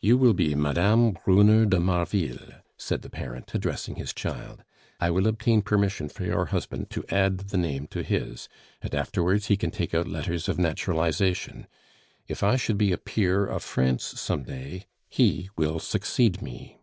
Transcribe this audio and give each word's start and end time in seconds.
"You 0.00 0.16
will 0.16 0.32
be 0.32 0.54
Mme. 0.54 1.10
Brunner 1.22 1.66
de 1.66 1.78
Marville," 1.78 2.62
said 2.78 3.02
the 3.02 3.10
parent, 3.10 3.52
addressing 3.54 3.96
his 3.96 4.14
child; 4.14 4.64
"I 4.98 5.10
will 5.10 5.26
obtain 5.26 5.60
permission 5.60 6.08
for 6.08 6.24
your 6.24 6.46
husband 6.46 6.88
to 6.92 7.04
add 7.10 7.36
the 7.50 7.58
name 7.58 7.86
to 7.88 8.02
his, 8.02 8.48
and 8.80 8.94
afterwards 8.94 9.48
he 9.48 9.58
can 9.58 9.70
take 9.70 9.92
out 9.94 10.08
letters 10.08 10.48
of 10.48 10.58
naturalization. 10.58 11.66
If 12.26 12.42
I 12.42 12.56
should 12.56 12.78
be 12.78 12.90
a 12.92 12.96
peer 12.96 13.44
of 13.44 13.62
France 13.62 14.02
some 14.18 14.44
day, 14.44 14.86
he 15.10 15.50
will 15.58 15.78
succeed 15.78 16.40
me!" 16.40 16.78